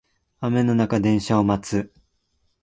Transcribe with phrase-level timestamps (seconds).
[0.39, 1.93] 雨の中電車を待つ